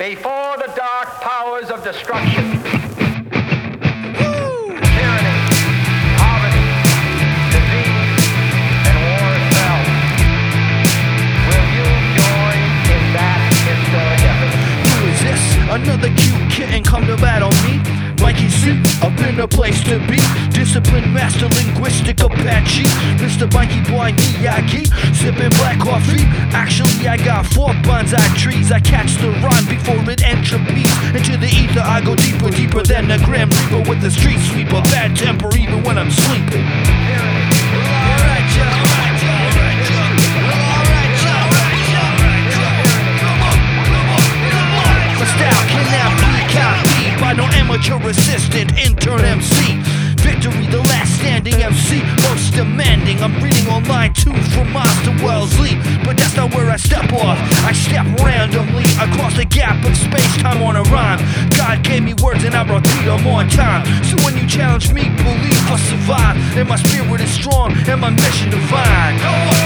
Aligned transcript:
Before 0.00 0.56
the 0.56 0.72
dark 0.74 1.20
powers 1.20 1.68
of 1.70 1.84
destruction, 1.84 2.62
tyranny, 4.96 5.40
C, 18.70 18.82
up 19.02 19.18
in 19.20 19.36
the 19.36 19.48
place 19.48 19.82
to 19.84 19.98
be. 20.06 20.18
Disciplined 20.50 21.12
master 21.12 21.48
linguistic 21.48 22.20
Apache. 22.20 22.84
Mr. 23.18 23.52
Mikey 23.52 23.80
Boy 23.90 24.12
Miyagi. 24.12 24.86
Sipping 25.14 25.50
black 25.58 25.78
coffee. 25.80 26.24
Actually, 26.52 27.08
I 27.08 27.16
got 27.16 27.46
four 27.46 27.70
bonsai 27.86 28.26
trees. 28.36 28.70
I 28.70 28.80
catch 28.80 29.14
the 29.16 29.30
rhyme 29.42 29.66
before 29.66 29.98
it 30.10 30.20
entropies. 30.20 30.90
Into 31.14 31.36
the 31.36 31.48
ether, 31.48 31.80
I 31.80 32.00
go 32.00 32.14
deeper, 32.14 32.50
deeper 32.50 32.82
than 32.82 33.08
the 33.08 33.18
Grim 33.24 33.50
Reaper 33.50 33.88
with 33.88 34.00
the 34.00 34.10
street 34.10 34.40
sweeper. 34.40 34.82
Bad 34.92 35.16
temper 35.16 35.50
even 35.56 35.82
when 35.82 35.98
I'm 35.98 36.10
sleeping. 36.10 37.49
Amateur 47.80 48.08
assistant 48.08 48.78
intern 48.78 49.20
MC. 49.20 49.80
Victory, 50.20 50.66
the 50.66 50.82
last 50.88 51.18
standing 51.18 51.54
MC, 51.54 52.02
most 52.28 52.52
demanding. 52.52 53.18
I'm 53.22 53.34
reading 53.42 53.66
online 53.68 54.12
too 54.12 54.34
from 54.52 54.70
Monster 54.72 55.16
World's 55.24 55.58
Leap, 55.58 55.78
but 56.04 56.16
that's 56.16 56.36
not 56.36 56.54
where 56.54 56.68
I 56.70 56.76
step 56.76 57.10
off. 57.12 57.38
I 57.64 57.72
step 57.72 58.06
randomly 58.20 58.84
across 59.00 59.34
the 59.36 59.46
gap 59.46 59.82
of 59.86 59.96
space 59.96 60.36
time 60.42 60.62
on 60.62 60.76
a 60.76 60.82
rhyme. 60.92 61.20
God 61.56 61.82
gave 61.82 62.02
me 62.02 62.14
words 62.22 62.44
and 62.44 62.54
I 62.54 62.62
repeat 62.62 63.04
them 63.04 63.26
on 63.26 63.48
time. 63.48 63.84
So 64.04 64.16
when 64.24 64.36
you 64.36 64.46
challenge 64.46 64.92
me, 64.92 65.04
believe 65.04 65.64
I 65.70 65.78
survive. 65.78 66.36
And 66.56 66.68
my 66.68 66.76
spirit 66.76 67.20
is 67.20 67.30
strong 67.30 67.72
and 67.88 68.00
my 68.00 68.10
mission 68.10 68.50
divine. 68.50 69.59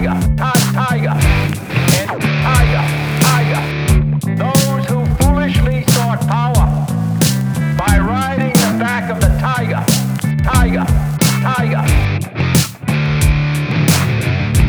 Tiger, 0.00 0.20
ti- 0.30 0.72
tiger, 0.72 1.14
tiger, 2.40 2.84
tiger. 3.20 3.62
Those 4.36 4.86
who 4.86 5.04
foolishly 5.16 5.84
sought 5.88 6.20
power 6.26 6.86
by 7.76 7.98
riding 7.98 8.52
the 8.52 8.78
back 8.78 9.10
of 9.10 9.20
the 9.20 9.28
tiger, 9.38 9.84
tiger, 10.42 10.84
tiger. 11.42 11.84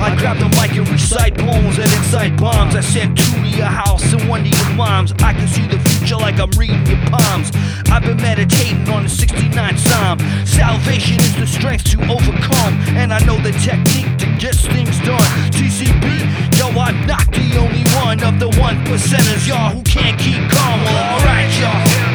I 0.03 0.15
grab 0.17 0.37
the 0.39 0.49
mic 0.49 0.75
and 0.77 0.89
recite 0.89 1.37
poems 1.37 1.77
and 1.77 1.91
incite 1.91 2.35
bombs. 2.37 2.75
I 2.75 2.81
sent 2.81 3.17
two 3.17 3.31
to 3.31 3.47
your 3.47 3.67
house 3.67 4.11
and 4.11 4.27
one 4.27 4.43
to 4.43 4.49
your 4.49 4.73
mom's. 4.75 5.13
I 5.13 5.31
can 5.33 5.47
see 5.47 5.65
the 5.67 5.77
future 6.11 6.21
like 6.21 6.39
I'm 6.39 6.51
reading 6.51 6.85
your 6.85 6.99
palms. 7.09 7.51
I've 7.89 8.03
been 8.03 8.17
meditating 8.17 8.87
on 8.89 9.03
the 9.03 9.09
69th 9.09 9.79
Psalm. 9.79 10.19
Salvation 10.45 11.19
is 11.19 11.35
the 11.35 11.47
strength 11.47 11.85
to 11.91 12.01
overcome, 12.09 12.73
and 12.97 13.13
I 13.13 13.19
know 13.25 13.37
the 13.37 13.51
technique 13.51 14.17
to 14.19 14.25
get 14.37 14.55
things 14.55 14.99
done. 14.99 15.21
TCB, 15.51 16.57
yo, 16.57 16.67
I'm 16.79 17.05
not 17.07 17.27
the 17.31 17.57
only 17.57 17.83
one 18.03 18.23
of 18.23 18.39
the 18.39 18.49
one 18.59 18.83
percenters, 18.85 19.47
y'all, 19.47 19.71
who 19.71 19.83
can't 19.83 20.19
keep 20.19 20.41
calm. 20.49 20.83
Well, 20.83 20.97
I'm 20.97 22.10